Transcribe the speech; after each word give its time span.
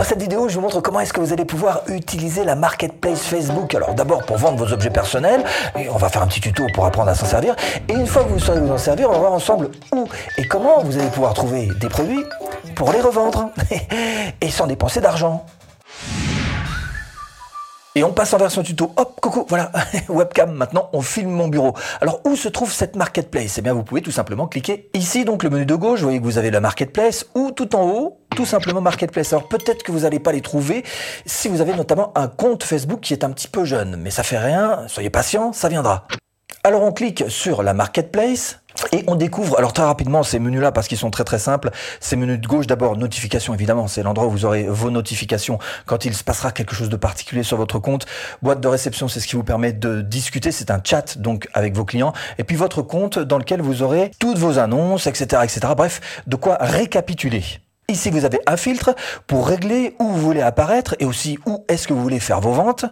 Dans 0.00 0.06
cette 0.06 0.22
vidéo, 0.22 0.48
je 0.48 0.54
vous 0.54 0.62
montre 0.62 0.80
comment 0.80 1.00
est-ce 1.00 1.12
que 1.12 1.20
vous 1.20 1.34
allez 1.34 1.44
pouvoir 1.44 1.82
utiliser 1.88 2.42
la 2.42 2.54
marketplace 2.54 3.20
Facebook. 3.20 3.74
Alors 3.74 3.92
d'abord 3.92 4.24
pour 4.24 4.38
vendre 4.38 4.56
vos 4.56 4.72
objets 4.72 4.88
personnels, 4.88 5.44
et 5.78 5.90
on 5.90 5.98
va 5.98 6.08
faire 6.08 6.22
un 6.22 6.26
petit 6.26 6.40
tuto 6.40 6.64
pour 6.72 6.86
apprendre 6.86 7.10
à 7.10 7.14
s'en 7.14 7.26
servir. 7.26 7.54
Et 7.86 7.92
une 7.92 8.06
fois 8.06 8.24
que 8.24 8.30
vous 8.30 8.38
saurez 8.38 8.60
vous 8.60 8.72
en 8.72 8.78
servir, 8.78 9.10
on 9.10 9.12
va 9.12 9.18
voir 9.18 9.32
ensemble 9.32 9.70
où 9.92 10.08
et 10.38 10.48
comment 10.48 10.82
vous 10.82 10.96
allez 10.96 11.10
pouvoir 11.10 11.34
trouver 11.34 11.68
des 11.82 11.90
produits 11.90 12.24
pour 12.76 12.92
les 12.92 13.00
revendre 13.02 13.50
et 14.40 14.48
sans 14.48 14.66
dépenser 14.66 15.02
d'argent. 15.02 15.44
Et 17.94 18.02
on 18.02 18.12
passe 18.12 18.32
en 18.32 18.38
version 18.38 18.62
tuto. 18.62 18.92
Hop, 18.96 19.20
coucou, 19.20 19.44
voilà, 19.50 19.70
webcam. 20.08 20.50
Maintenant, 20.50 20.88
on 20.94 21.02
filme 21.02 21.30
mon 21.30 21.48
bureau. 21.48 21.74
Alors, 22.00 22.20
où 22.24 22.36
se 22.36 22.48
trouve 22.48 22.72
cette 22.72 22.96
marketplace? 22.96 23.58
Eh 23.58 23.60
bien, 23.60 23.74
vous 23.74 23.82
pouvez 23.82 24.00
tout 24.00 24.12
simplement 24.12 24.46
cliquer 24.46 24.88
ici, 24.94 25.26
donc 25.26 25.42
le 25.42 25.50
menu 25.50 25.66
de 25.66 25.74
gauche. 25.74 25.98
Vous 25.98 26.06
voyez 26.06 26.20
que 26.20 26.24
vous 26.24 26.38
avez 26.38 26.50
la 26.50 26.60
marketplace 26.60 27.26
ou 27.34 27.50
tout 27.50 27.76
en 27.76 27.82
haut, 27.82 28.19
tout 28.34 28.46
simplement 28.46 28.80
marketplace. 28.80 29.32
Alors, 29.32 29.48
peut-être 29.48 29.82
que 29.82 29.92
vous 29.92 30.00
n'allez 30.00 30.20
pas 30.20 30.32
les 30.32 30.40
trouver 30.40 30.84
si 31.26 31.48
vous 31.48 31.60
avez 31.60 31.74
notamment 31.74 32.12
un 32.16 32.28
compte 32.28 32.64
Facebook 32.64 33.00
qui 33.00 33.12
est 33.12 33.24
un 33.24 33.30
petit 33.30 33.48
peu 33.48 33.64
jeune. 33.64 33.96
Mais 33.96 34.10
ça 34.10 34.22
fait 34.22 34.38
rien. 34.38 34.84
Soyez 34.88 35.10
patient, 35.10 35.52
ça 35.52 35.68
viendra. 35.68 36.06
Alors, 36.64 36.82
on 36.82 36.92
clique 36.92 37.24
sur 37.28 37.62
la 37.62 37.74
marketplace. 37.74 38.58
Et 38.92 39.04
on 39.08 39.14
découvre, 39.14 39.58
alors 39.58 39.72
très 39.72 39.84
rapidement, 39.84 40.22
ces 40.22 40.38
menus-là, 40.38 40.72
parce 40.72 40.88
qu'ils 40.88 40.96
sont 40.96 41.10
très 41.10 41.24
très 41.24 41.38
simples, 41.38 41.70
ces 41.98 42.16
menus 42.16 42.40
de 42.40 42.46
gauche, 42.46 42.66
d'abord, 42.66 42.96
notification, 42.96 43.52
évidemment, 43.52 43.88
c'est 43.88 44.02
l'endroit 44.02 44.26
où 44.26 44.30
vous 44.30 44.44
aurez 44.44 44.64
vos 44.64 44.90
notifications 44.90 45.58
quand 45.86 46.04
il 46.04 46.14
se 46.14 46.24
passera 46.24 46.50
quelque 46.52 46.74
chose 46.74 46.88
de 46.88 46.96
particulier 46.96 47.42
sur 47.42 47.56
votre 47.56 47.78
compte. 47.78 48.06
Boîte 48.42 48.60
de 48.60 48.68
réception, 48.68 49.08
c'est 49.08 49.20
ce 49.20 49.26
qui 49.26 49.36
vous 49.36 49.44
permet 49.44 49.72
de 49.72 50.00
discuter, 50.00 50.50
c'est 50.50 50.70
un 50.70 50.80
chat, 50.82 51.18
donc, 51.18 51.48
avec 51.52 51.76
vos 51.76 51.84
clients. 51.84 52.12
Et 52.38 52.44
puis 52.44 52.56
votre 52.56 52.80
compte 52.80 53.18
dans 53.18 53.38
lequel 53.38 53.60
vous 53.60 53.82
aurez 53.82 54.12
toutes 54.18 54.38
vos 54.38 54.58
annonces, 54.58 55.06
etc., 55.06 55.42
etc. 55.44 55.60
Bref, 55.76 56.22
de 56.26 56.36
quoi 56.36 56.56
récapituler. 56.60 57.42
Ici, 57.90 58.10
vous 58.10 58.24
avez 58.24 58.38
un 58.46 58.56
filtre 58.56 58.94
pour 59.26 59.48
régler 59.48 59.96
où 59.98 60.04
vous 60.04 60.20
voulez 60.20 60.42
apparaître 60.42 60.94
et 61.00 61.04
aussi 61.04 61.40
où 61.44 61.64
est-ce 61.66 61.88
que 61.88 61.92
vous 61.92 62.02
voulez 62.02 62.20
faire 62.20 62.40
vos 62.40 62.52
ventes. 62.52 62.84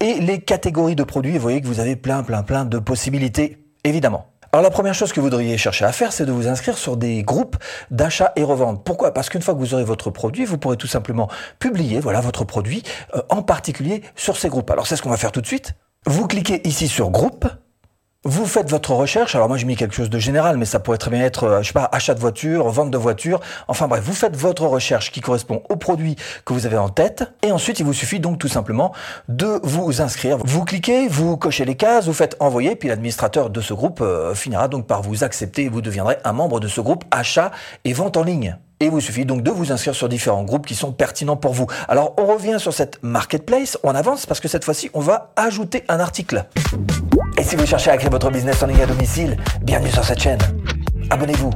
Et 0.00 0.14
les 0.14 0.40
catégories 0.40 0.96
de 0.96 1.04
produits, 1.04 1.34
vous 1.34 1.38
voyez 1.38 1.60
que 1.60 1.68
vous 1.68 1.78
avez 1.78 1.94
plein, 1.94 2.24
plein, 2.24 2.42
plein 2.42 2.64
de 2.64 2.80
possibilités, 2.80 3.64
évidemment. 3.84 4.26
Alors 4.52 4.64
la 4.64 4.70
première 4.70 4.94
chose 4.94 5.12
que 5.12 5.20
vous 5.20 5.30
devriez 5.30 5.56
chercher 5.58 5.84
à 5.84 5.92
faire, 5.92 6.12
c'est 6.12 6.26
de 6.26 6.32
vous 6.32 6.48
inscrire 6.48 6.76
sur 6.76 6.96
des 6.96 7.22
groupes 7.22 7.56
d'achat 7.92 8.32
et 8.34 8.42
revente. 8.42 8.84
Pourquoi? 8.84 9.14
Parce 9.14 9.28
qu'une 9.28 9.42
fois 9.42 9.54
que 9.54 9.60
vous 9.60 9.74
aurez 9.74 9.84
votre 9.84 10.10
produit, 10.10 10.44
vous 10.44 10.58
pourrez 10.58 10.76
tout 10.76 10.88
simplement 10.88 11.28
publier 11.60 12.00
voilà 12.00 12.20
votre 12.20 12.42
produit 12.42 12.82
euh, 13.14 13.22
en 13.28 13.42
particulier 13.42 14.02
sur 14.16 14.36
ces 14.36 14.48
groupes. 14.48 14.72
Alors 14.72 14.88
c'est 14.88 14.96
ce 14.96 15.02
qu'on 15.02 15.10
va 15.10 15.18
faire 15.18 15.30
tout 15.30 15.40
de 15.40 15.46
suite. 15.46 15.74
Vous 16.04 16.26
cliquez 16.26 16.66
ici 16.66 16.88
sur 16.88 17.10
groupe 17.10 17.46
vous 18.24 18.44
faites 18.44 18.70
votre 18.70 18.92
recherche. 18.92 19.34
Alors 19.34 19.48
moi 19.48 19.56
j'ai 19.56 19.64
mis 19.64 19.76
quelque 19.76 19.94
chose 19.94 20.10
de 20.10 20.18
général, 20.18 20.58
mais 20.58 20.66
ça 20.66 20.78
pourrait 20.78 20.98
très 20.98 21.10
bien 21.10 21.22
être, 21.22 21.44
euh, 21.44 21.62
je 21.62 21.68
sais 21.68 21.72
pas, 21.72 21.88
achat 21.90 22.14
de 22.14 22.20
voiture, 22.20 22.68
vente 22.68 22.90
de 22.90 22.98
voiture. 22.98 23.40
Enfin 23.66 23.88
bref, 23.88 24.02
vous 24.04 24.12
faites 24.12 24.36
votre 24.36 24.66
recherche 24.66 25.10
qui 25.10 25.20
correspond 25.20 25.62
au 25.70 25.76
produit 25.76 26.16
que 26.44 26.52
vous 26.52 26.66
avez 26.66 26.76
en 26.76 26.90
tête. 26.90 27.32
Et 27.42 27.50
ensuite, 27.50 27.80
il 27.80 27.86
vous 27.86 27.94
suffit 27.94 28.20
donc 28.20 28.38
tout 28.38 28.48
simplement 28.48 28.92
de 29.28 29.58
vous 29.62 30.02
inscrire. 30.02 30.36
Vous 30.44 30.64
cliquez, 30.64 31.08
vous 31.08 31.38
cochez 31.38 31.64
les 31.64 31.76
cases, 31.76 32.06
vous 32.06 32.12
faites 32.12 32.36
envoyer, 32.40 32.76
puis 32.76 32.90
l'administrateur 32.90 33.48
de 33.48 33.60
ce 33.62 33.72
groupe 33.72 34.00
euh, 34.02 34.34
finira 34.34 34.68
donc 34.68 34.86
par 34.86 35.00
vous 35.00 35.24
accepter 35.24 35.64
et 35.64 35.68
vous 35.70 35.80
deviendrez 35.80 36.18
un 36.24 36.32
membre 36.32 36.60
de 36.60 36.68
ce 36.68 36.82
groupe 36.82 37.04
achat 37.10 37.50
et 37.84 37.94
vente 37.94 38.18
en 38.18 38.22
ligne. 38.22 38.58
Et 38.80 38.86
il 38.86 38.90
vous 38.90 39.00
suffit 39.00 39.26
donc 39.26 39.42
de 39.42 39.50
vous 39.50 39.72
inscrire 39.72 39.94
sur 39.94 40.08
différents 40.08 40.42
groupes 40.42 40.66
qui 40.66 40.74
sont 40.74 40.92
pertinents 40.92 41.36
pour 41.36 41.52
vous. 41.52 41.66
Alors 41.88 42.14
on 42.18 42.26
revient 42.26 42.56
sur 42.58 42.72
cette 42.72 43.02
marketplace, 43.02 43.78
on 43.82 43.94
avance 43.94 44.24
parce 44.24 44.40
que 44.40 44.48
cette 44.48 44.64
fois-ci 44.64 44.90
on 44.94 45.00
va 45.00 45.32
ajouter 45.36 45.84
un 45.88 46.00
article. 46.00 46.46
Et 47.40 47.42
si 47.42 47.56
vous 47.56 47.64
cherchez 47.64 47.90
à 47.90 47.96
créer 47.96 48.10
votre 48.10 48.30
business 48.30 48.62
en 48.62 48.66
ligne 48.66 48.82
à 48.82 48.86
domicile, 48.86 49.34
bienvenue 49.62 49.90
sur 49.90 50.04
cette 50.04 50.20
chaîne. 50.20 50.38
Abonnez-vous. 51.08 51.48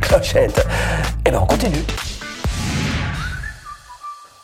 Clochette. 0.00 0.58
Et 0.58 1.28
eh 1.28 1.30
ben 1.30 1.38
on 1.40 1.46
continue. 1.46 1.84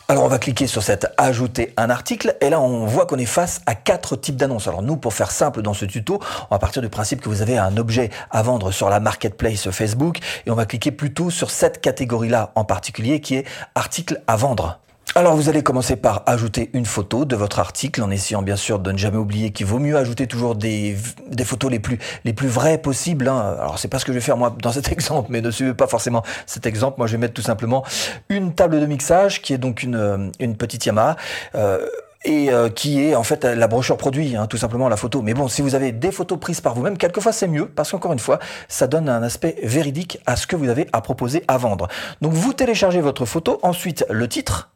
Alors 0.07 0.23
on 0.23 0.29
va 0.29 0.39
cliquer 0.39 0.67
sur 0.67 0.81
cette 0.81 1.07
ajouter 1.17 1.73
un 1.75 1.89
article 1.89 2.37
et 2.39 2.49
là 2.49 2.61
on 2.61 2.85
voit 2.85 3.05
qu'on 3.07 3.17
est 3.17 3.25
face 3.25 3.59
à 3.65 3.75
quatre 3.75 4.15
types 4.15 4.37
d'annonces. 4.37 4.69
Alors 4.69 4.81
nous 4.81 4.95
pour 4.95 5.13
faire 5.13 5.31
simple 5.31 5.61
dans 5.61 5.73
ce 5.73 5.83
tuto, 5.83 6.21
on 6.49 6.55
va 6.55 6.59
partir 6.59 6.81
du 6.81 6.87
principe 6.87 7.19
que 7.19 7.27
vous 7.27 7.41
avez 7.41 7.57
un 7.57 7.75
objet 7.75 8.09
à 8.31 8.41
vendre 8.41 8.71
sur 8.71 8.89
la 8.89 9.01
marketplace 9.01 9.69
Facebook 9.71 10.19
et 10.45 10.49
on 10.49 10.55
va 10.55 10.65
cliquer 10.65 10.91
plutôt 10.93 11.29
sur 11.29 11.51
cette 11.51 11.81
catégorie 11.81 12.29
là 12.29 12.53
en 12.55 12.63
particulier 12.63 13.19
qui 13.19 13.35
est 13.35 13.45
article 13.75 14.21
à 14.27 14.37
vendre. 14.37 14.79
Alors 15.15 15.35
vous 15.35 15.49
allez 15.49 15.63
commencer 15.63 15.95
par 15.95 16.21
ajouter 16.27 16.69
une 16.73 16.85
photo 16.85 17.25
de 17.25 17.35
votre 17.35 17.59
article 17.59 18.03
en 18.03 18.11
essayant 18.11 18.43
bien 18.43 18.55
sûr 18.55 18.77
de 18.77 18.91
ne 18.91 18.97
jamais 18.97 19.17
oublier 19.17 19.51
qu'il 19.51 19.65
vaut 19.65 19.79
mieux 19.79 19.97
ajouter 19.97 20.27
toujours 20.27 20.55
des, 20.55 20.95
photos 21.43 21.71
les 21.71 21.79
plus, 21.79 21.97
les 22.25 22.33
plus 22.33 22.47
vraies 22.47 22.77
possibles. 22.77 23.27
Hein. 23.27 23.57
Alors 23.59 23.79
c'est 23.79 23.87
pas 23.87 23.97
ce 23.97 24.05
que 24.05 24.11
je 24.13 24.19
vais 24.19 24.23
faire 24.23 24.37
moi 24.37 24.55
dans 24.61 24.71
cet 24.71 24.91
exemple, 24.91 25.29
mais 25.31 25.41
ne 25.41 25.49
suivez 25.49 25.73
pas 25.73 25.87
forcément 25.87 26.23
cet 26.45 26.67
exemple. 26.67 26.95
Moi 26.99 27.07
je 27.07 27.13
vais 27.13 27.17
mettre 27.17 27.33
tout 27.33 27.41
simplement 27.41 27.83
une 28.29 28.53
table 28.53 28.79
de 28.79 28.85
mixage 28.85 29.41
qui 29.41 29.51
est 29.53 29.57
donc 29.57 29.81
une, 29.81 29.95
euh, 29.95 30.29
une 30.39 30.55
petite 30.55 30.85
Yamaha. 30.85 31.15
Euh, 31.55 31.85
et 32.25 32.51
euh, 32.51 32.67
qui 32.67 33.01
est 33.01 33.15
en 33.15 33.23
fait 33.23 33.45
la 33.45 33.67
brochure 33.67 33.95
produit, 33.95 34.35
hein, 34.35 34.45
tout 34.45 34.57
simplement 34.57 34.89
la 34.89 34.97
photo. 34.97 35.21
Mais 35.21 35.33
bon, 35.33 35.47
si 35.47 35.61
vous 35.61 35.73
avez 35.73 35.93
des 35.93 36.11
photos 36.11 36.37
prises 36.37 36.59
par 36.59 36.75
vous-même, 36.75 36.97
quelquefois 36.97 37.31
c'est 37.31 37.47
mieux, 37.47 37.65
parce 37.65 37.91
qu'encore 37.91 38.11
une 38.11 38.19
fois, 38.19 38.39
ça 38.67 38.87
donne 38.87 39.07
un 39.07 39.23
aspect 39.23 39.55
véridique 39.63 40.19
à 40.25 40.35
ce 40.35 40.45
que 40.45 40.57
vous 40.57 40.67
avez 40.67 40.87
à 40.91 40.99
proposer 40.99 41.45
à 41.47 41.57
vendre. 41.57 41.87
Donc 42.21 42.33
vous 42.33 42.51
téléchargez 42.51 42.99
votre 42.99 43.25
photo, 43.25 43.57
ensuite 43.63 44.05
le 44.09 44.27
titre, 44.27 44.69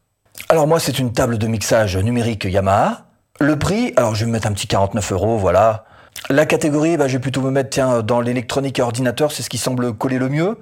alors 0.50 0.68
moi, 0.68 0.80
c'est 0.80 1.00
une 1.00 1.14
table 1.14 1.38
de 1.38 1.48
mixage 1.48 1.98
numérique 1.98 2.46
Yamaha. 2.46 3.06
Le 3.40 3.58
prix, 3.58 3.94
alors 3.96 4.16
je 4.16 4.22
vais 4.22 4.28
me 4.28 4.34
mettre 4.34 4.48
un 4.48 4.52
petit 4.52 4.68
49 4.68 5.12
euros, 5.12 5.38
voilà. 5.38 5.86
La 6.30 6.46
catégorie, 6.46 6.98
bah, 6.98 7.08
je 7.08 7.14
vais 7.14 7.20
plutôt 7.20 7.42
me 7.42 7.50
mettre 7.50 8.04
dans 8.04 8.22
l'électronique 8.22 8.80
et 8.80 8.82
ordinateur, 8.82 9.32
c'est 9.32 9.44
ce 9.44 9.50
qui 9.50 9.58
semble 9.58 9.94
coller 9.94 10.18
le 10.18 10.30
mieux. 10.30 10.60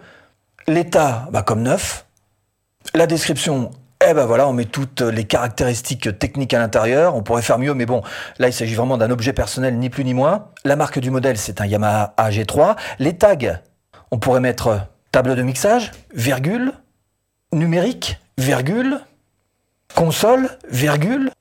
L'état, 0.68 1.28
bah, 1.32 1.42
comme 1.42 1.62
neuf. 1.62 2.06
La 2.94 3.06
description, 3.06 3.72
eh 4.08 4.14
ben 4.14 4.26
voilà, 4.26 4.48
on 4.48 4.54
met 4.54 4.66
toutes 4.66 5.02
les 5.02 5.26
caractéristiques 5.26 6.18
techniques 6.18 6.54
à 6.54 6.60
l'intérieur. 6.60 7.16
On 7.16 7.22
pourrait 7.22 7.44
faire 7.44 7.60
mieux, 7.60 7.74
mais 7.74 7.86
bon, 7.86 8.02
là 8.40 8.48
il 8.48 8.54
s'agit 8.54 8.74
vraiment 8.74 8.98
d'un 8.98 9.12
objet 9.12 9.34
personnel, 9.34 9.78
ni 9.78 9.90
plus 9.90 10.04
ni 10.04 10.14
moins. 10.14 10.48
La 10.66 10.76
marque 10.76 11.00
du 11.00 11.12
modèle, 11.12 11.38
c'est 11.38 11.62
un 11.62 11.66
Yamaha 11.66 12.14
AG3. 12.18 12.76
Les 13.00 13.18
tags, 13.18 13.60
on 14.10 14.18
pourrait 14.18 14.40
mettre 14.40 14.88
table 15.12 15.36
de 15.36 15.44
mixage, 15.44 15.92
virgule, 16.16 16.74
numérique, 17.54 18.20
virgule, 18.38 19.02
Console, 19.96 20.50
virgule. 20.70 21.32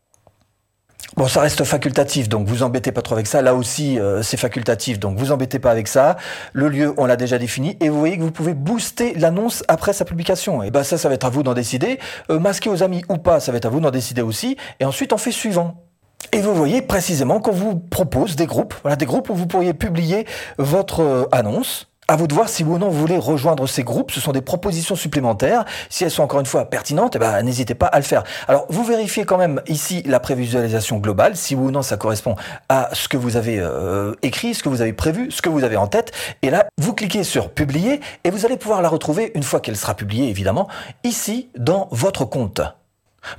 Bon, 1.17 1.27
ça 1.27 1.41
reste 1.41 1.65
facultatif, 1.65 2.29
donc 2.29 2.47
vous 2.47 2.63
embêtez 2.63 2.93
pas 2.93 3.03
trop 3.03 3.15
avec 3.15 3.27
ça. 3.27 3.43
Là 3.43 3.55
aussi, 3.55 3.99
euh, 3.99 4.23
c'est 4.23 4.37
facultatif, 4.37 4.99
donc 4.99 5.19
vous 5.19 5.33
embêtez 5.33 5.59
pas 5.59 5.71
avec 5.71 5.89
ça. 5.89 6.17
Le 6.53 6.69
lieu, 6.69 6.95
on 6.99 7.07
l'a 7.07 7.17
déjà 7.17 7.37
défini, 7.37 7.77
et 7.81 7.89
vous 7.89 7.99
voyez 7.99 8.17
que 8.17 8.23
vous 8.23 8.31
pouvez 8.31 8.55
booster 8.55 9.15
l'annonce 9.15 9.65
après 9.69 9.93
sa 9.93 10.05
publication. 10.05 10.63
Et 10.63 10.71
ben 10.71 10.85
ça, 10.85 10.99
ça 10.99 11.09
va 11.09 11.15
être 11.15 11.25
à 11.25 11.31
vous 11.31 11.43
d'en 11.43 11.55
décider. 11.55 11.99
Euh, 12.31 12.39
masquer 12.39 12.71
aux 12.71 12.83
amis 12.83 13.03
ou 13.09 13.19
pas, 13.19 13.41
ça 13.41 13.51
va 13.51 13.59
être 13.59 13.67
à 13.67 13.71
vous 13.71 13.81
d'en 13.81 13.91
décider 13.91 14.23
aussi. 14.23 14.57
Et 14.79 14.85
ensuite, 14.85 15.13
on 15.13 15.19
fait 15.19 15.33
suivant. 15.33 15.85
Et 16.33 16.41
vous 16.41 16.55
voyez 16.55 16.81
précisément 16.81 17.41
qu'on 17.41 17.53
vous 17.53 17.77
propose 17.77 18.37
des 18.37 18.47
groupes, 18.47 18.75
voilà, 18.83 18.97
des 18.97 19.07
groupes 19.07 19.31
où 19.31 19.35
vous 19.35 19.47
pourriez 19.47 19.75
publier 19.75 20.27
votre 20.59 21.01
euh, 21.01 21.25
annonce 21.33 21.90
à 22.11 22.17
vous 22.17 22.27
de 22.27 22.35
voir 22.35 22.49
si 22.49 22.65
vous 22.65 22.75
ou 22.75 22.79
non 22.79 22.89
vous 22.89 22.99
voulez 22.99 23.19
rejoindre 23.19 23.69
ces 23.69 23.85
groupes. 23.85 24.11
Ce 24.11 24.19
sont 24.21 24.33
des 24.33 24.41
propositions 24.41 24.97
supplémentaires. 24.97 25.65
Si 25.91 26.03
elles 26.03 26.11
sont 26.11 26.25
encore 26.25 26.41
une 26.41 26.47
fois 26.47 26.65
pertinentes, 26.65 27.15
eh 27.15 27.21
ben, 27.21 27.41
n'hésitez 27.43 27.77
pas 27.77 27.87
à 27.87 27.99
le 27.99 28.05
faire. 28.05 28.25
Alors, 28.49 28.67
vous 28.69 28.83
vérifiez 28.83 29.25
quand 29.25 29.39
même 29.39 29.63
ici 29.69 30.03
la 30.07 30.19
prévisualisation 30.19 30.97
globale, 30.97 31.37
si 31.37 31.55
vous 31.55 31.69
ou 31.69 31.71
non 31.71 31.83
ça 31.83 31.97
correspond 31.97 32.35
à 32.69 32.89
ce 32.95 33.07
que 33.07 33.17
vous 33.17 33.37
avez 33.37 33.61
euh, 33.61 34.15
écrit, 34.23 34.55
ce 34.55 34.65
que 34.65 34.69
vous 34.69 34.83
avez 34.83 34.93
prévu, 34.93 35.31
ce 35.31 35.41
que 35.41 35.49
vous 35.49 35.63
avez 35.63 35.77
en 35.77 35.87
tête. 35.87 36.11
Et 36.43 36.51
là, 36.51 36.67
vous 36.79 36.95
cliquez 36.95 37.23
sur 37.23 37.51
publier 37.51 38.01
et 38.25 38.31
vous 38.31 38.45
allez 38.45 38.57
pouvoir 38.57 38.83
la 38.83 38.89
retrouver 38.89 39.31
une 39.37 39.45
fois 39.45 39.61
qu'elle 39.61 39.77
sera 39.77 39.95
publiée, 39.95 40.29
évidemment, 40.29 40.67
ici 41.05 41.49
dans 41.57 41.87
votre 41.93 42.25
compte. 42.25 42.61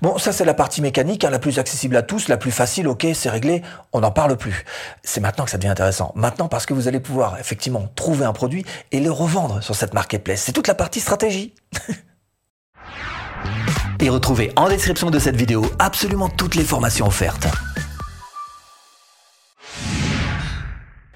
Bon, 0.01 0.17
ça 0.17 0.31
c'est 0.31 0.45
la 0.45 0.53
partie 0.53 0.81
mécanique, 0.81 1.23
hein, 1.23 1.29
la 1.29 1.39
plus 1.39 1.59
accessible 1.59 1.95
à 1.95 2.01
tous, 2.01 2.27
la 2.27 2.37
plus 2.37 2.51
facile, 2.51 2.87
ok, 2.87 3.07
c'est 3.13 3.29
réglé, 3.29 3.61
on 3.93 4.01
n'en 4.01 4.11
parle 4.11 4.37
plus. 4.37 4.65
C'est 5.03 5.21
maintenant 5.21 5.45
que 5.45 5.51
ça 5.51 5.57
devient 5.57 5.69
intéressant. 5.69 6.11
Maintenant 6.15 6.47
parce 6.47 6.65
que 6.65 6.73
vous 6.73 6.87
allez 6.87 6.99
pouvoir 6.99 7.39
effectivement 7.39 7.87
trouver 7.95 8.25
un 8.25 8.33
produit 8.33 8.65
et 8.91 8.99
le 8.99 9.11
revendre 9.11 9.63
sur 9.63 9.75
cette 9.75 9.93
marketplace. 9.93 10.41
C'est 10.41 10.53
toute 10.53 10.67
la 10.67 10.75
partie 10.75 10.99
stratégie. 10.99 11.53
et 13.99 14.09
retrouvez 14.09 14.51
en 14.55 14.67
description 14.69 15.09
de 15.09 15.19
cette 15.19 15.35
vidéo 15.35 15.66
absolument 15.79 16.29
toutes 16.29 16.55
les 16.55 16.63
formations 16.63 17.07
offertes. 17.07 17.47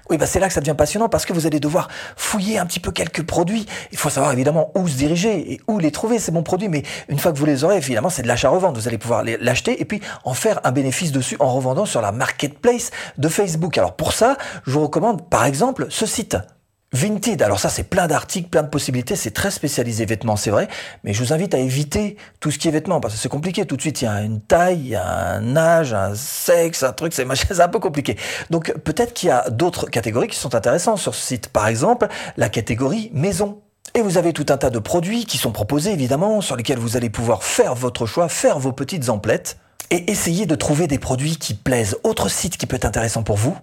Oui, 0.08 0.18
bah 0.18 0.26
c'est 0.26 0.38
là 0.38 0.48
que 0.48 0.54
ça 0.54 0.60
devient 0.60 0.76
passionnant 0.76 1.08
parce 1.08 1.26
que 1.26 1.32
vous 1.32 1.46
allez 1.46 1.60
devoir 1.60 1.88
fouiller 2.16 2.58
un 2.58 2.66
petit 2.66 2.80
peu 2.80 2.92
quelques 2.92 3.24
produits. 3.24 3.66
Il 3.92 3.98
faut 3.98 4.10
savoir 4.10 4.32
évidemment 4.32 4.70
où 4.74 4.86
se 4.86 4.96
diriger 4.96 5.52
et 5.52 5.60
où 5.66 5.78
les 5.78 5.90
trouver, 5.90 6.18
ces 6.18 6.30
bons 6.32 6.42
produits. 6.42 6.68
Mais 6.68 6.82
une 7.08 7.18
fois 7.18 7.32
que 7.32 7.38
vous 7.38 7.46
les 7.46 7.64
aurez, 7.64 7.80
finalement, 7.82 8.10
c'est 8.10 8.22
de 8.22 8.28
l'achat-revente. 8.28 8.76
Vous 8.76 8.88
allez 8.88 8.98
pouvoir 8.98 9.24
l'acheter 9.40 9.80
et 9.80 9.84
puis 9.84 10.00
en 10.24 10.34
faire 10.34 10.60
un 10.64 10.72
bénéfice 10.72 11.12
dessus 11.12 11.36
en 11.40 11.52
revendant 11.52 11.86
sur 11.86 12.00
la 12.00 12.12
marketplace 12.12 12.90
de 13.18 13.28
Facebook. 13.28 13.76
Alors 13.78 13.96
pour 13.96 14.12
ça, 14.12 14.36
je 14.66 14.72
vous 14.72 14.82
recommande 14.82 15.28
par 15.28 15.44
exemple 15.44 15.86
ce 15.90 16.06
site 16.06 16.36
Vinted, 16.92 17.42
alors 17.42 17.58
ça 17.58 17.68
c'est 17.68 17.82
plein 17.82 18.06
d'articles, 18.06 18.48
plein 18.48 18.62
de 18.62 18.68
possibilités, 18.68 19.16
c'est 19.16 19.32
très 19.32 19.50
spécialisé 19.50 20.06
vêtements, 20.06 20.36
c'est 20.36 20.50
vrai, 20.50 20.68
mais 21.02 21.12
je 21.12 21.22
vous 21.22 21.32
invite 21.32 21.52
à 21.52 21.58
éviter 21.58 22.16
tout 22.38 22.52
ce 22.52 22.58
qui 22.58 22.68
est 22.68 22.70
vêtements, 22.70 23.00
parce 23.00 23.14
que 23.14 23.20
c'est 23.20 23.28
compliqué, 23.28 23.66
tout 23.66 23.76
de 23.76 23.80
suite 23.80 24.02
il 24.02 24.04
y 24.04 24.08
a 24.08 24.22
une 24.22 24.40
taille, 24.40 24.78
il 24.78 24.88
y 24.88 24.94
a 24.94 25.04
un 25.04 25.56
âge, 25.56 25.92
un 25.92 26.14
sexe, 26.14 26.84
un 26.84 26.92
truc, 26.92 27.12
c'est 27.14 27.60
un 27.60 27.68
peu 27.68 27.80
compliqué. 27.80 28.16
Donc 28.50 28.72
peut-être 28.84 29.14
qu'il 29.14 29.28
y 29.28 29.32
a 29.32 29.50
d'autres 29.50 29.90
catégories 29.90 30.28
qui 30.28 30.38
sont 30.38 30.54
intéressantes 30.54 30.98
sur 30.98 31.14
ce 31.14 31.26
site, 31.26 31.48
par 31.48 31.66
exemple 31.66 32.06
la 32.36 32.48
catégorie 32.48 33.10
maison. 33.12 33.60
Et 33.94 34.00
vous 34.00 34.16
avez 34.16 34.32
tout 34.32 34.46
un 34.50 34.56
tas 34.56 34.70
de 34.70 34.78
produits 34.78 35.24
qui 35.24 35.38
sont 35.38 35.52
proposés 35.52 35.92
évidemment, 35.92 36.40
sur 36.40 36.54
lesquels 36.54 36.78
vous 36.78 36.96
allez 36.96 37.10
pouvoir 37.10 37.42
faire 37.42 37.74
votre 37.74 38.06
choix, 38.06 38.28
faire 38.28 38.58
vos 38.58 38.72
petites 38.72 39.08
emplettes 39.08 39.58
et 39.90 40.10
essayer 40.10 40.46
de 40.46 40.54
trouver 40.54 40.86
des 40.86 40.98
produits 40.98 41.36
qui 41.36 41.54
plaisent. 41.54 41.96
Autre 42.04 42.28
site 42.28 42.56
qui 42.56 42.66
peut 42.66 42.76
être 42.76 42.84
intéressant 42.84 43.22
pour 43.22 43.36
vous, 43.36 43.56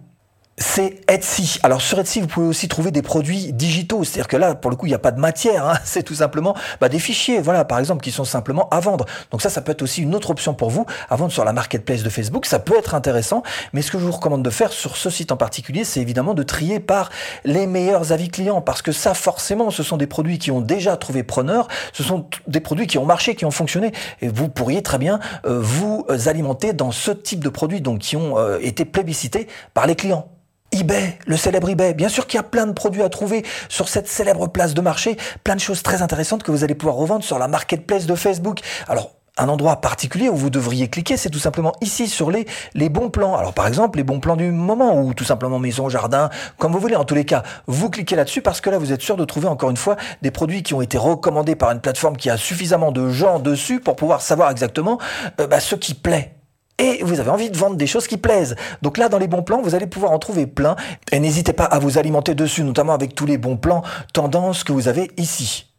c'est 0.57 1.01
Etsy. 1.09 1.59
Alors 1.63 1.81
sur 1.81 1.99
Etsy, 1.99 2.21
vous 2.21 2.27
pouvez 2.27 2.47
aussi 2.47 2.67
trouver 2.67 2.91
des 2.91 3.01
produits 3.01 3.51
digitaux. 3.53 4.03
C'est-à-dire 4.03 4.27
que 4.27 4.37
là, 4.37 4.53
pour 4.53 4.69
le 4.69 4.77
coup, 4.77 4.85
il 4.85 4.89
n'y 4.89 4.95
a 4.95 4.99
pas 4.99 5.11
de 5.11 5.19
matière. 5.19 5.67
Hein. 5.67 5.79
C'est 5.83 6.03
tout 6.03 6.15
simplement 6.15 6.55
bah, 6.79 6.89
des 6.89 6.99
fichiers, 6.99 7.41
voilà, 7.41 7.65
par 7.65 7.79
exemple, 7.79 8.03
qui 8.03 8.11
sont 8.11 8.23
simplement 8.23 8.69
à 8.69 8.79
vendre. 8.79 9.05
Donc 9.31 9.41
ça, 9.41 9.49
ça 9.49 9.61
peut 9.61 9.71
être 9.71 9.81
aussi 9.81 10.01
une 10.01 10.13
autre 10.13 10.29
option 10.29 10.53
pour 10.53 10.69
vous 10.69 10.85
à 11.09 11.15
vendre 11.15 11.31
sur 11.31 11.43
la 11.43 11.53
marketplace 11.53 12.03
de 12.03 12.09
Facebook. 12.09 12.45
Ça 12.45 12.59
peut 12.59 12.77
être 12.77 12.93
intéressant. 12.93 13.41
Mais 13.73 13.81
ce 13.81 13.91
que 13.91 13.97
je 13.97 14.05
vous 14.05 14.11
recommande 14.11 14.43
de 14.43 14.49
faire 14.49 14.71
sur 14.71 14.95
ce 14.95 15.09
site 15.09 15.31
en 15.31 15.37
particulier, 15.37 15.83
c'est 15.83 16.01
évidemment 16.01 16.33
de 16.35 16.43
trier 16.43 16.79
par 16.79 17.09
les 17.45 17.65
meilleurs 17.65 18.11
avis 18.11 18.29
clients. 18.29 18.61
Parce 18.61 18.81
que 18.81 18.91
ça, 18.91 19.13
forcément, 19.13 19.71
ce 19.71 19.81
sont 19.81 19.97
des 19.97 20.07
produits 20.07 20.37
qui 20.37 20.51
ont 20.51 20.61
déjà 20.61 20.97
trouvé 20.97 21.23
preneur. 21.23 21.67
Ce 21.93 22.03
sont 22.03 22.27
des 22.47 22.59
produits 22.59 22.87
qui 22.87 22.97
ont 22.99 23.05
marché, 23.05 23.35
qui 23.35 23.45
ont 23.45 23.51
fonctionné. 23.51 23.91
Et 24.21 24.27
vous 24.27 24.49
pourriez 24.49 24.83
très 24.83 24.99
bien 24.99 25.19
euh, 25.45 25.59
vous 25.59 26.05
alimenter 26.27 26.73
dans 26.73 26.91
ce 26.91 27.11
type 27.11 27.43
de 27.43 27.49
produits, 27.49 27.81
donc 27.81 27.99
qui 27.99 28.15
ont 28.15 28.37
euh, 28.37 28.59
été 28.61 28.85
plébiscités 28.85 29.47
par 29.73 29.87
les 29.87 29.95
clients 29.95 30.29
eBay, 30.73 31.19
le 31.27 31.37
célèbre 31.37 31.69
eBay. 31.69 31.93
Bien 31.93 32.09
sûr 32.09 32.25
qu'il 32.27 32.37
y 32.37 32.39
a 32.39 32.43
plein 32.43 32.65
de 32.65 32.73
produits 32.73 33.03
à 33.03 33.09
trouver 33.09 33.45
sur 33.69 33.87
cette 33.87 34.07
célèbre 34.07 34.47
place 34.47 34.73
de 34.73 34.81
marché, 34.81 35.17
plein 35.43 35.55
de 35.55 35.59
choses 35.59 35.83
très 35.83 36.01
intéressantes 36.01 36.43
que 36.43 36.51
vous 36.51 36.63
allez 36.63 36.75
pouvoir 36.75 36.95
revendre 36.95 37.23
sur 37.23 37.37
la 37.37 37.47
marketplace 37.47 38.07
de 38.07 38.15
Facebook. 38.15 38.59
Alors, 38.87 39.11
un 39.37 39.49
endroit 39.49 39.81
particulier 39.81 40.29
où 40.29 40.35
vous 40.35 40.49
devriez 40.49 40.89
cliquer, 40.89 41.17
c'est 41.17 41.29
tout 41.29 41.39
simplement 41.39 41.73
ici 41.81 42.07
sur 42.07 42.29
les, 42.29 42.45
les 42.75 42.89
bons 42.89 43.09
plans. 43.09 43.35
Alors 43.35 43.53
par 43.53 43.67
exemple, 43.67 43.97
les 43.97 44.03
bons 44.03 44.19
plans 44.19 44.35
du 44.35 44.51
moment 44.51 45.01
ou 45.01 45.13
tout 45.13 45.23
simplement 45.23 45.57
maison, 45.57 45.89
jardin, 45.89 46.29
comme 46.57 46.71
vous 46.71 46.79
voulez. 46.79 46.95
En 46.95 47.05
tous 47.05 47.15
les 47.15 47.25
cas, 47.25 47.43
vous 47.67 47.89
cliquez 47.89 48.15
là-dessus 48.15 48.41
parce 48.41 48.61
que 48.61 48.69
là, 48.69 48.77
vous 48.77 48.91
êtes 48.91 49.01
sûr 49.01 49.17
de 49.17 49.25
trouver 49.25 49.47
encore 49.47 49.71
une 49.71 49.77
fois 49.77 49.95
des 50.21 50.31
produits 50.31 50.61
qui 50.61 50.73
ont 50.73 50.81
été 50.81 50.97
recommandés 50.97 51.55
par 51.55 51.71
une 51.71 51.81
plateforme 51.81 52.15
qui 52.15 52.29
a 52.29 52.37
suffisamment 52.37 52.91
de 52.91 53.09
gens 53.09 53.39
dessus 53.39 53.79
pour 53.79 53.95
pouvoir 53.95 54.21
savoir 54.21 54.51
exactement 54.51 54.99
euh, 55.39 55.47
bah, 55.47 55.59
ce 55.59 55.75
qui 55.75 55.95
plaît 55.95 56.35
et 56.77 57.03
vous 57.03 57.19
avez 57.19 57.29
envie 57.29 57.49
de 57.49 57.57
vendre 57.57 57.75
des 57.75 57.87
choses 57.87 58.07
qui 58.07 58.17
plaisent. 58.17 58.55
Donc 58.81 58.97
là, 58.97 59.09
dans 59.09 59.19
les 59.19 59.27
bons 59.27 59.43
plans, 59.43 59.61
vous 59.61 59.75
allez 59.75 59.87
pouvoir 59.87 60.11
en 60.11 60.19
trouver 60.19 60.47
plein. 60.47 60.75
Et 61.11 61.19
n'hésitez 61.19 61.53
pas 61.53 61.65
à 61.65 61.79
vous 61.79 61.97
alimenter 61.97 62.35
dessus, 62.35 62.63
notamment 62.63 62.93
avec 62.93 63.15
tous 63.15 63.25
les 63.25 63.37
bons 63.37 63.57
plans 63.57 63.83
tendances 64.13 64.63
que 64.63 64.73
vous 64.73 64.87
avez 64.87 65.11
ici. 65.17 65.72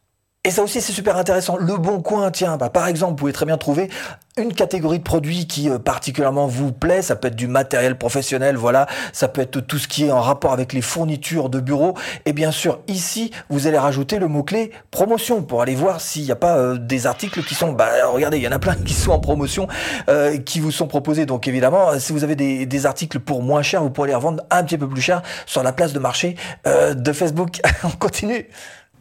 Et 0.45 0.51
ça 0.51 0.61
aussi, 0.61 0.79
c'est 0.79 0.93
super 0.93 1.17
intéressant. 1.17 1.57
Le 1.57 1.75
bon 1.75 2.03
coin, 2.03 2.29
tiens, 2.29 2.55
bah, 2.55 2.69
par 2.69 2.87
exemple, 2.87 3.13
vous 3.13 3.15
pouvez 3.15 3.33
très 3.33 3.47
bien 3.47 3.57
trouver 3.57 3.89
une 4.37 4.53
catégorie 4.53 4.99
de 4.99 5.03
produits 5.03 5.47
qui 5.47 5.71
euh, 5.71 5.79
particulièrement 5.79 6.45
vous 6.45 6.71
plaît. 6.71 7.01
Ça 7.01 7.15
peut 7.15 7.29
être 7.29 7.35
du 7.35 7.47
matériel 7.47 7.97
professionnel, 7.97 8.55
voilà. 8.55 8.85
Ça 9.11 9.27
peut 9.27 9.41
être 9.41 9.59
tout 9.59 9.79
ce 9.79 9.87
qui 9.87 10.05
est 10.05 10.11
en 10.11 10.21
rapport 10.21 10.53
avec 10.53 10.71
les 10.71 10.83
fournitures 10.83 11.49
de 11.49 11.59
bureau. 11.59 11.95
Et 12.25 12.33
bien 12.33 12.51
sûr, 12.51 12.81
ici, 12.87 13.31
vous 13.49 13.65
allez 13.65 13.79
rajouter 13.79 14.19
le 14.19 14.27
mot-clé 14.27 14.69
promotion 14.91 15.41
pour 15.41 15.63
aller 15.63 15.73
voir 15.73 15.99
s'il 15.99 16.25
n'y 16.25 16.31
a 16.31 16.35
pas 16.35 16.57
euh, 16.57 16.77
des 16.77 17.07
articles 17.07 17.41
qui 17.41 17.55
sont, 17.55 17.71
bah, 17.71 17.89
regardez, 18.05 18.37
il 18.37 18.43
y 18.43 18.47
en 18.47 18.51
a 18.51 18.59
plein 18.59 18.75
qui 18.75 18.93
sont 18.93 19.13
en 19.13 19.19
promotion, 19.19 19.67
euh, 20.09 20.37
qui 20.37 20.59
vous 20.59 20.71
sont 20.71 20.85
proposés. 20.85 21.25
Donc 21.25 21.47
évidemment, 21.47 21.97
si 21.97 22.13
vous 22.13 22.23
avez 22.23 22.35
des, 22.35 22.67
des, 22.67 22.85
articles 22.85 23.19
pour 23.19 23.41
moins 23.41 23.63
cher, 23.63 23.81
vous 23.81 23.89
pourrez 23.89 24.09
les 24.09 24.15
revendre 24.15 24.43
un 24.51 24.63
petit 24.63 24.77
peu 24.77 24.87
plus 24.87 25.01
cher 25.01 25.23
sur 25.47 25.63
la 25.63 25.71
place 25.73 25.91
de 25.91 25.97
marché 25.97 26.35
de 26.65 27.13
Facebook. 27.13 27.61
On 27.83 27.89
continue. 27.89 28.47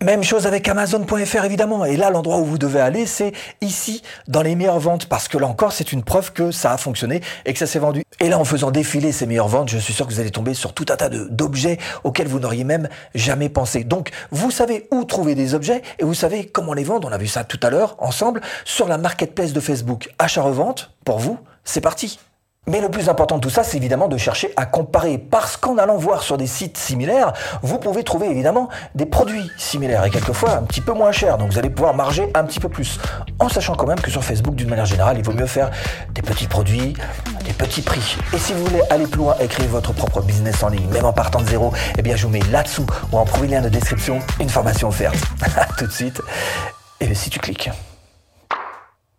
Même 0.02 0.22
chose 0.22 0.46
avec 0.46 0.68
Amazon.fr 0.68 1.44
évidemment. 1.44 1.84
Et 1.84 1.96
là, 1.96 2.10
l'endroit 2.10 2.36
où 2.38 2.44
vous 2.44 2.58
devez 2.58 2.80
aller, 2.80 3.06
c'est 3.06 3.32
ici, 3.62 4.02
dans 4.28 4.42
les 4.42 4.54
meilleures 4.54 4.78
ventes, 4.78 5.06
parce 5.06 5.28
que 5.28 5.38
là 5.38 5.46
encore, 5.46 5.72
c'est 5.72 5.92
une 5.92 6.02
preuve 6.02 6.32
que 6.32 6.50
ça 6.50 6.72
a 6.72 6.76
fonctionné 6.76 7.22
et 7.46 7.52
que 7.52 7.58
ça 7.58 7.66
s'est 7.66 7.78
vendu. 7.78 8.02
Et 8.20 8.28
là, 8.28 8.38
en 8.38 8.44
faisant 8.44 8.70
défiler 8.70 9.12
ces 9.12 9.26
meilleures 9.26 9.48
ventes, 9.48 9.70
je 9.70 9.78
suis 9.78 9.94
sûr 9.94 10.06
que 10.06 10.12
vous 10.12 10.20
allez 10.20 10.30
tomber 10.30 10.52
sur 10.52 10.74
tout 10.74 10.84
un 10.90 10.96
tas 10.96 11.08
d'objets 11.08 11.78
auxquels 12.02 12.28
vous 12.28 12.38
n'auriez 12.38 12.64
même 12.64 12.88
jamais 13.14 13.48
pensé. 13.48 13.84
Donc, 13.84 14.10
vous 14.30 14.50
savez 14.50 14.88
où 14.90 15.04
trouver 15.04 15.34
des 15.34 15.54
objets 15.54 15.80
et 15.98 16.04
vous 16.04 16.14
savez 16.14 16.46
comment 16.46 16.74
les 16.74 16.84
vendre. 16.84 17.08
On 17.08 17.12
a 17.12 17.18
vu 17.18 17.26
ça 17.26 17.44
tout 17.44 17.60
à 17.62 17.70
l'heure 17.70 17.96
ensemble 17.98 18.42
sur 18.64 18.88
la 18.88 18.98
marketplace 18.98 19.52
de 19.54 19.60
Facebook. 19.60 20.10
Achat-revente, 20.18 20.90
pour 21.04 21.18
vous, 21.18 21.38
c'est 21.64 21.80
parti. 21.80 22.18
Mais 22.66 22.80
le 22.80 22.88
plus 22.88 23.10
important 23.10 23.36
de 23.36 23.42
tout 23.42 23.50
ça, 23.50 23.62
c'est 23.62 23.76
évidemment 23.76 24.08
de 24.08 24.16
chercher 24.16 24.52
à 24.56 24.64
comparer. 24.64 25.18
Parce 25.18 25.56
qu'en 25.56 25.76
allant 25.76 25.96
voir 25.96 26.22
sur 26.22 26.38
des 26.38 26.46
sites 26.46 26.78
similaires, 26.78 27.32
vous 27.62 27.78
pouvez 27.78 28.04
trouver 28.04 28.30
évidemment 28.30 28.70
des 28.94 29.04
produits 29.04 29.50
similaires 29.58 30.04
et 30.04 30.10
quelquefois 30.10 30.52
un 30.52 30.62
petit 30.62 30.80
peu 30.80 30.92
moins 30.92 31.12
chers. 31.12 31.36
Donc 31.36 31.50
vous 31.50 31.58
allez 31.58 31.68
pouvoir 31.68 31.94
marger 31.94 32.30
un 32.34 32.44
petit 32.44 32.60
peu 32.60 32.70
plus. 32.70 32.98
En 33.38 33.50
sachant 33.50 33.74
quand 33.74 33.86
même 33.86 34.00
que 34.00 34.10
sur 34.10 34.24
Facebook, 34.24 34.54
d'une 34.54 34.70
manière 34.70 34.86
générale, 34.86 35.18
il 35.18 35.24
vaut 35.24 35.32
mieux 35.32 35.46
faire 35.46 35.70
des 36.14 36.22
petits 36.22 36.46
produits, 36.46 36.94
des 37.44 37.52
petits 37.52 37.82
prix. 37.82 38.16
Et 38.32 38.38
si 38.38 38.54
vous 38.54 38.64
voulez 38.64 38.82
aller 38.88 39.06
plus 39.06 39.18
loin 39.18 39.36
et 39.40 39.46
créer 39.46 39.66
votre 39.66 39.92
propre 39.92 40.22
business 40.22 40.62
en 40.62 40.68
ligne, 40.68 40.88
même 40.88 41.04
en 41.04 41.12
partant 41.12 41.40
de 41.40 41.46
zéro, 41.46 41.72
eh 41.98 42.02
bien 42.02 42.16
je 42.16 42.26
vous 42.26 42.32
mets 42.32 42.40
là-dessous 42.50 42.86
ou 43.12 43.18
en 43.18 43.26
premier 43.26 43.48
lien 43.48 43.60
de 43.60 43.68
description 43.68 44.20
une 44.40 44.48
formation 44.48 44.88
offerte. 44.88 45.22
tout 45.78 45.86
de 45.86 45.92
suite. 45.92 46.20
Et 47.00 47.14
si 47.14 47.28
tu 47.28 47.38
cliques. 47.38 47.70